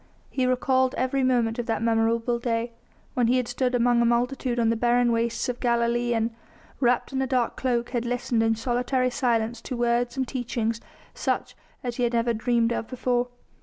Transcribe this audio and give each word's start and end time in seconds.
He 0.31 0.47
recalled 0.47 0.95
every 0.95 1.21
moment 1.23 1.59
of 1.59 1.67
that 1.67 1.83
memorable 1.83 2.39
day 2.39 2.71
when 3.13 3.27
he 3.27 3.37
had 3.37 3.47
stood 3.47 3.75
among 3.75 4.01
a 4.01 4.05
multitude 4.05 4.59
on 4.59 4.69
the 4.71 4.75
barren 4.75 5.11
wastes 5.11 5.47
of 5.47 5.59
Galilee 5.59 6.15
and, 6.15 6.31
wrapped 6.79 7.13
in 7.13 7.21
a 7.21 7.27
dark 7.27 7.55
cloak, 7.55 7.91
had 7.91 8.03
listened 8.03 8.41
in 8.41 8.55
solitary 8.55 9.11
silence 9.11 9.61
to 9.61 9.77
words 9.77 10.17
and 10.17 10.27
teachings 10.27 10.81
such 11.13 11.55
as 11.83 11.97
he 11.97 12.03
had 12.03 12.13
never 12.13 12.33
dreamed 12.33 12.73
of 12.73 12.87
before. 12.87 13.27